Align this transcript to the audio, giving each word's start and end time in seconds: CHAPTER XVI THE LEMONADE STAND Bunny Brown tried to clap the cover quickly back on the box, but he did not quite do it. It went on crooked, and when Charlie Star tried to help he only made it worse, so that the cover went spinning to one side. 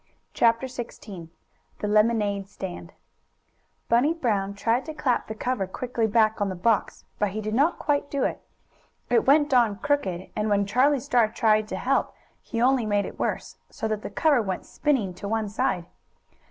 CHAPTER 0.33 0.65
XVI 0.65 1.29
THE 1.77 1.87
LEMONADE 1.87 2.49
STAND 2.49 2.91
Bunny 3.87 4.15
Brown 4.15 4.55
tried 4.55 4.83
to 4.87 4.95
clap 4.95 5.27
the 5.27 5.35
cover 5.35 5.67
quickly 5.67 6.07
back 6.07 6.41
on 6.41 6.49
the 6.49 6.55
box, 6.55 7.05
but 7.19 7.29
he 7.33 7.39
did 7.39 7.53
not 7.53 7.77
quite 7.77 8.09
do 8.09 8.23
it. 8.23 8.41
It 9.11 9.27
went 9.27 9.53
on 9.53 9.77
crooked, 9.77 10.31
and 10.35 10.49
when 10.49 10.65
Charlie 10.65 10.99
Star 11.01 11.27
tried 11.27 11.67
to 11.67 11.75
help 11.75 12.15
he 12.41 12.59
only 12.59 12.87
made 12.87 13.05
it 13.05 13.19
worse, 13.19 13.57
so 13.69 13.87
that 13.89 14.01
the 14.01 14.09
cover 14.09 14.41
went 14.41 14.65
spinning 14.65 15.13
to 15.13 15.27
one 15.27 15.47
side. 15.49 15.85